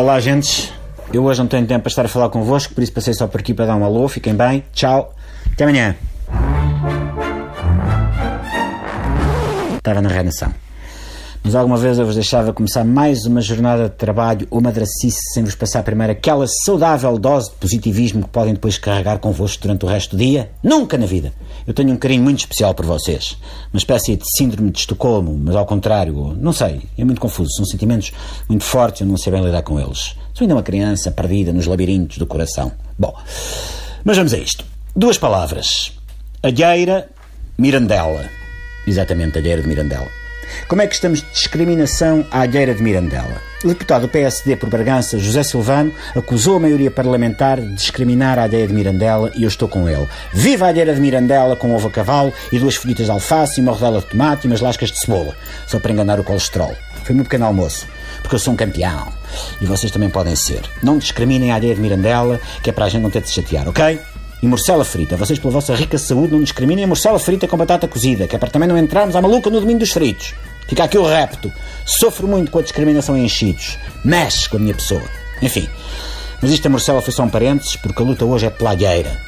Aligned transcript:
Olá, 0.00 0.18
gentes. 0.18 0.72
Eu 1.12 1.24
hoje 1.24 1.40
não 1.40 1.46
tenho 1.46 1.66
tempo 1.66 1.82
para 1.82 1.90
estar 1.90 2.06
a 2.06 2.08
falar 2.08 2.30
convosco, 2.30 2.72
por 2.72 2.82
isso 2.82 2.90
passei 2.90 3.12
só 3.12 3.26
por 3.26 3.38
aqui 3.38 3.52
para 3.52 3.66
dar 3.66 3.76
um 3.76 3.84
alô. 3.84 4.08
Fiquem 4.08 4.34
bem. 4.34 4.64
Tchau. 4.72 5.14
Até 5.52 5.64
amanhã. 5.64 5.94
Estava 9.76 10.00
na 10.00 10.08
renação. 10.08 10.54
Mas 11.42 11.54
alguma 11.54 11.78
vez 11.78 11.98
eu 11.98 12.04
vos 12.04 12.14
deixava 12.14 12.52
começar 12.52 12.84
mais 12.84 13.24
uma 13.24 13.40
jornada 13.40 13.88
de 13.88 13.94
trabalho 13.94 14.46
ou 14.50 14.60
madracice 14.60 15.18
sem 15.32 15.42
vos 15.42 15.54
passar 15.54 15.82
primeiro 15.82 16.12
aquela 16.12 16.46
saudável 16.66 17.18
dose 17.18 17.50
de 17.50 17.56
positivismo 17.56 18.22
que 18.22 18.28
podem 18.28 18.52
depois 18.52 18.76
carregar 18.76 19.18
convosco 19.18 19.62
durante 19.62 19.84
o 19.86 19.88
resto 19.88 20.16
do 20.16 20.22
dia? 20.22 20.50
Nunca 20.62 20.98
na 20.98 21.06
vida! 21.06 21.32
Eu 21.66 21.72
tenho 21.72 21.92
um 21.92 21.96
carinho 21.96 22.22
muito 22.22 22.40
especial 22.40 22.74
por 22.74 22.84
vocês. 22.84 23.38
Uma 23.72 23.78
espécie 23.78 24.16
de 24.16 24.24
síndrome 24.36 24.70
de 24.70 24.80
Estocolmo, 24.80 25.38
mas 25.42 25.56
ao 25.56 25.64
contrário, 25.64 26.36
não 26.38 26.52
sei, 26.52 26.82
é 26.98 27.04
muito 27.04 27.20
confuso. 27.20 27.50
São 27.56 27.64
sentimentos 27.64 28.12
muito 28.46 28.64
fortes 28.64 29.00
eu 29.00 29.06
não 29.06 29.16
sei 29.16 29.32
bem 29.32 29.42
lidar 29.42 29.62
com 29.62 29.80
eles. 29.80 30.14
Sou 30.34 30.44
ainda 30.44 30.54
uma 30.54 30.62
criança 30.62 31.10
perdida 31.10 31.52
nos 31.54 31.66
labirintos 31.66 32.18
do 32.18 32.26
coração. 32.26 32.70
Bom, 32.98 33.14
mas 34.04 34.16
vamos 34.16 34.34
a 34.34 34.38
isto. 34.38 34.64
Duas 34.94 35.16
palavras. 35.16 35.92
Alheira, 36.42 37.08
Mirandela. 37.56 38.28
Exatamente, 38.86 39.38
Alheira 39.38 39.62
de 39.62 39.68
Mirandela. 39.68 40.19
Como 40.68 40.82
é 40.82 40.86
que 40.86 40.94
estamos 40.94 41.20
de 41.20 41.28
discriminação 41.30 42.26
à 42.30 42.40
Alheira 42.40 42.74
de 42.74 42.82
Mirandela? 42.82 43.42
O 43.62 43.68
deputado 43.68 44.02
do 44.02 44.08
PSD 44.08 44.56
por 44.56 44.70
Bragança, 44.70 45.18
José 45.18 45.42
Silvano, 45.42 45.92
acusou 46.16 46.56
a 46.56 46.60
maioria 46.60 46.90
parlamentar 46.90 47.60
de 47.60 47.74
discriminar 47.74 48.38
a 48.38 48.44
Alheira 48.44 48.66
de 48.66 48.72
Mirandela 48.72 49.30
e 49.34 49.42
eu 49.42 49.48
estou 49.48 49.68
com 49.68 49.86
ele. 49.88 50.08
Viva 50.32 50.64
a 50.64 50.68
Alheira 50.68 50.94
de 50.94 51.00
Mirandela 51.00 51.54
com 51.54 51.74
ovo 51.74 51.88
a 51.88 51.90
cavalo 51.90 52.32
e 52.50 52.58
duas 52.58 52.76
folhitas 52.76 53.06
de 53.06 53.12
alface 53.12 53.60
e 53.60 53.62
uma 53.62 53.72
rodela 53.72 54.00
de 54.00 54.06
tomate 54.06 54.46
e 54.46 54.50
umas 54.50 54.60
lascas 54.62 54.90
de 54.90 54.98
cebola, 54.98 55.36
só 55.66 55.78
para 55.78 55.92
enganar 55.92 56.18
o 56.18 56.24
colesterol. 56.24 56.74
Foi 57.04 57.14
meu 57.14 57.24
pequeno 57.24 57.44
almoço, 57.44 57.86
porque 58.22 58.34
eu 58.34 58.38
sou 58.38 58.54
um 58.54 58.56
campeão. 58.56 59.12
E 59.60 59.66
vocês 59.66 59.92
também 59.92 60.08
podem 60.08 60.34
ser. 60.34 60.62
Não 60.82 60.96
discriminem 60.96 61.52
a 61.52 61.56
Alheira 61.56 61.74
de 61.74 61.82
Mirandela, 61.82 62.40
que 62.62 62.70
é 62.70 62.72
para 62.72 62.86
a 62.86 62.88
gente 62.88 63.02
não 63.02 63.10
ter 63.10 63.20
de 63.20 63.28
se 63.28 63.34
chatear, 63.34 63.68
ok? 63.68 64.00
E 64.42 64.46
morcela 64.46 64.84
frita. 64.84 65.16
Vocês, 65.16 65.38
pela 65.38 65.52
vossa 65.52 65.74
rica 65.74 65.98
saúde, 65.98 66.32
não 66.32 66.42
discriminem 66.42 66.84
a 66.84 66.88
morcela 66.88 67.18
frita 67.18 67.46
com 67.46 67.56
batata 67.56 67.86
cozida, 67.86 68.26
que 68.26 68.34
é 68.34 68.38
para 68.38 68.50
também 68.50 68.68
não 68.68 68.78
entrarmos 68.78 69.14
à 69.14 69.20
maluca 69.20 69.50
no 69.50 69.60
domingo 69.60 69.80
dos 69.80 69.92
fritos. 69.92 70.34
Fica 70.66 70.84
aqui 70.84 70.96
o 70.96 71.06
repto. 71.06 71.52
Sofro 71.84 72.26
muito 72.26 72.50
com 72.50 72.58
a 72.58 72.62
discriminação 72.62 73.16
em 73.16 73.24
enchidos. 73.24 73.78
Mexe 74.04 74.48
com 74.48 74.56
a 74.56 74.60
minha 74.60 74.74
pessoa. 74.74 75.02
Enfim. 75.42 75.68
Mas 76.40 76.52
isto 76.52 76.62
da 76.62 76.70
morcela 76.70 77.02
foi 77.02 77.12
só 77.12 77.22
um 77.22 77.28
parênteses, 77.28 77.76
porque 77.76 78.00
a 78.00 78.04
luta 78.04 78.24
hoje 78.24 78.46
é 78.46 78.50
plagueira. 78.50 79.20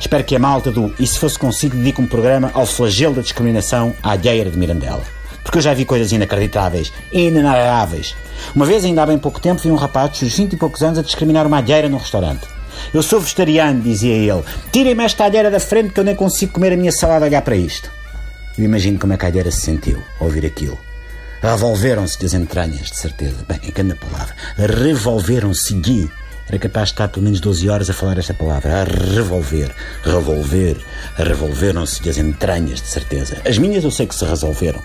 Espero 0.00 0.24
que 0.24 0.34
a 0.34 0.38
malta 0.38 0.70
do 0.70 0.92
E 0.98 1.06
se 1.06 1.18
fosse 1.18 1.38
consigo 1.38 1.76
dedique 1.76 2.00
um 2.00 2.06
programa 2.06 2.50
ao 2.54 2.66
flagelo 2.66 3.14
da 3.14 3.22
discriminação 3.22 3.94
à 4.02 4.12
alheira 4.12 4.50
de 4.50 4.58
Mirandela. 4.58 5.02
Porque 5.42 5.58
eu 5.58 5.62
já 5.62 5.72
vi 5.72 5.84
coisas 5.84 6.10
inacreditáveis, 6.10 6.92
inenarráveis. 7.12 8.16
Uma 8.54 8.66
vez, 8.66 8.84
ainda 8.84 9.02
há 9.02 9.06
bem 9.06 9.18
pouco 9.18 9.40
tempo, 9.40 9.62
vi 9.62 9.70
um 9.70 9.76
rapaz 9.76 10.18
seus 10.18 10.34
20 10.34 10.54
e 10.54 10.56
poucos 10.56 10.82
anos 10.82 10.98
a 10.98 11.02
discriminar 11.02 11.46
uma 11.46 11.58
alheira 11.58 11.88
num 11.88 11.98
restaurante. 11.98 12.55
Eu 12.92 13.02
sou 13.02 13.20
vegetariano, 13.20 13.80
dizia 13.80 14.14
ele. 14.14 14.42
Tirem-me 14.72 15.04
esta 15.04 15.24
alheira 15.24 15.50
da 15.50 15.60
frente 15.60 15.90
que 15.90 16.00
eu 16.00 16.04
nem 16.04 16.14
consigo 16.14 16.52
comer 16.52 16.72
a 16.72 16.76
minha 16.76 16.92
salada 16.92 17.24
a 17.24 17.28
olhar 17.28 17.42
para 17.42 17.56
isto. 17.56 17.90
Eu 18.58 18.64
imagino 18.64 18.98
como 18.98 19.12
é 19.12 19.16
que 19.16 19.24
a 19.24 19.28
alheira 19.28 19.50
se 19.50 19.60
sentiu 19.60 20.02
ao 20.18 20.26
ouvir 20.26 20.46
aquilo. 20.46 20.78
Revolveram-se-lhe 21.42 22.26
as 22.26 22.34
entranhas, 22.34 22.90
de 22.90 22.96
certeza. 22.96 23.36
Bem, 23.46 23.60
em 23.62 23.70
grande 23.70 23.94
palavra. 23.94 24.34
Revolveram-se-lhe. 24.56 26.10
Era 26.48 26.58
capaz 26.58 26.88
de 26.88 26.94
estar 26.94 27.08
pelo 27.08 27.24
menos 27.24 27.40
12 27.40 27.68
horas 27.68 27.90
a 27.90 27.92
falar 27.92 28.18
esta 28.18 28.32
palavra. 28.32 28.82
A 28.82 28.84
revolver. 28.84 29.74
Revolver. 30.02 30.76
Revolveram-se-lhe 31.16 32.10
as 32.10 32.18
entranhas, 32.18 32.80
de 32.80 32.88
certeza. 32.88 33.38
As 33.44 33.58
minhas 33.58 33.84
eu 33.84 33.90
sei 33.90 34.06
que 34.06 34.14
se 34.14 34.24
resolveram. 34.24 34.80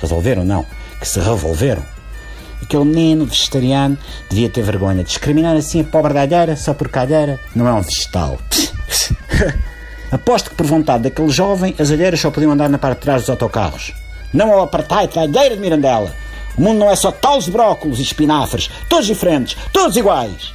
Resolveram, 0.00 0.44
não. 0.44 0.64
Que 1.00 1.08
se 1.08 1.18
revolveram. 1.18 1.84
Aquele 2.62 2.84
menino 2.84 3.24
vegetariano 3.24 3.96
devia 4.28 4.48
ter 4.48 4.62
vergonha. 4.62 5.02
Discriminar 5.02 5.56
assim 5.56 5.80
a 5.80 5.84
pobre 5.84 6.14
da 6.14 6.22
alheira 6.22 6.56
só 6.56 6.72
a 6.72 7.00
alheira 7.00 7.40
não 7.54 7.66
é 7.66 7.72
um 7.72 7.80
vegetal. 7.80 8.38
Aposto 10.10 10.50
que 10.50 10.56
por 10.56 10.66
vontade 10.66 11.04
daquele 11.04 11.30
jovem 11.30 11.74
as 11.78 11.90
alheiras 11.90 12.20
só 12.20 12.30
podiam 12.30 12.52
andar 12.52 12.68
na 12.68 12.78
parte 12.78 12.98
de 12.98 13.02
trás 13.02 13.22
dos 13.22 13.30
autocarros. 13.30 13.92
Não 14.32 14.52
ao 14.52 14.62
apartheid 14.62 15.14
da 15.14 15.22
alheira 15.22 15.56
de 15.56 15.60
Mirandela. 15.60 16.12
O 16.56 16.62
mundo 16.62 16.78
não 16.78 16.90
é 16.90 16.96
só 16.96 17.10
talos 17.10 17.44
de 17.44 17.50
brócolos 17.50 17.98
e 17.98 18.02
espinafres, 18.02 18.70
todos 18.88 19.06
diferentes, 19.06 19.56
todos 19.72 19.96
iguais. 19.96 20.52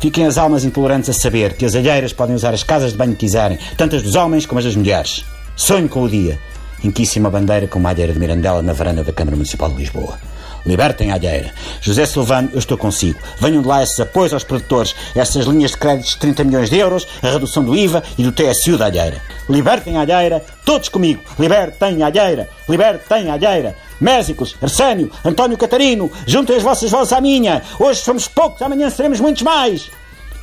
Fiquem 0.00 0.26
as 0.26 0.36
almas 0.36 0.64
intolerantes 0.64 1.08
a 1.08 1.12
saber 1.12 1.54
que 1.54 1.64
as 1.64 1.74
alheiras 1.74 2.12
podem 2.12 2.34
usar 2.34 2.52
as 2.52 2.62
casas 2.62 2.92
de 2.92 2.98
banho 2.98 3.12
que 3.12 3.20
quiserem, 3.20 3.58
tanto 3.76 3.96
as 3.96 4.02
dos 4.02 4.14
homens 4.14 4.44
como 4.44 4.58
as 4.58 4.64
das 4.64 4.76
mulheres. 4.76 5.24
Sonho 5.56 5.88
com 5.88 6.02
o 6.02 6.08
dia 6.08 6.38
em 6.84 6.90
que 6.90 7.02
isso 7.02 7.18
uma 7.18 7.30
bandeira 7.30 7.66
com 7.66 7.78
uma 7.78 7.90
alheira 7.90 8.12
de 8.12 8.18
Mirandela 8.18 8.62
na 8.62 8.72
varanda 8.72 9.02
da 9.02 9.12
Câmara 9.12 9.36
Municipal 9.36 9.70
de 9.70 9.76
Lisboa. 9.76 10.18
Libertem 10.66 11.12
a 11.12 11.14
alheira. 11.14 11.52
José 11.80 12.04
Silvano, 12.04 12.50
eu 12.52 12.58
estou 12.58 12.76
consigo. 12.76 13.18
Venham 13.38 13.62
de 13.62 13.68
lá 13.68 13.82
esses 13.82 13.98
apoios 14.00 14.32
aos 14.32 14.44
produtores, 14.44 14.94
essas 15.14 15.46
linhas 15.46 15.70
de 15.70 15.76
créditos 15.76 16.12
de 16.12 16.18
30 16.18 16.44
milhões 16.44 16.68
de 16.68 16.76
euros, 16.76 17.06
a 17.22 17.28
redução 17.28 17.64
do 17.64 17.76
IVA 17.76 18.02
e 18.18 18.22
do 18.24 18.32
TSU 18.32 18.76
da 18.76 18.86
alheira. 18.86 19.22
Libertem 19.48 19.96
a 19.96 20.00
alheira, 20.00 20.44
todos 20.64 20.88
comigo. 20.88 21.22
Libertem 21.38 22.02
a 22.02 22.06
alheira. 22.06 22.48
Libertem 22.68 23.30
a 23.30 23.34
alheira. 23.34 23.76
Mésicos, 24.00 24.56
Arsénio, 24.60 25.10
António 25.24 25.56
Catarino, 25.56 26.10
juntem 26.26 26.56
as 26.56 26.62
vossas 26.62 26.90
vozes 26.90 27.12
à 27.12 27.20
minha. 27.20 27.62
Hoje 27.78 28.00
somos 28.00 28.28
poucos, 28.28 28.60
amanhã 28.60 28.90
seremos 28.90 29.20
muitos 29.20 29.42
mais. 29.42 29.90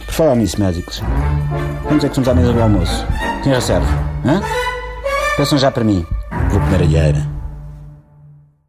Por 0.06 0.14
falar 0.14 0.36
nisso, 0.36 0.60
Mésicos, 0.60 1.02
quantos 1.84 2.06
é 2.06 2.10
que 2.10 2.16
somos 2.16 2.28
à 2.30 2.34
mesa 2.34 2.54
do 2.54 2.62
almoço? 2.62 3.06
Quem 3.44 3.54
recebe? 3.54 3.86
Hã? 4.26 4.42
Peçam 5.38 5.58
já 5.58 5.70
para 5.72 5.84
mim. 5.84 6.06
Vou 6.50 6.60
comer 6.60 6.82
alheira. 6.82 7.33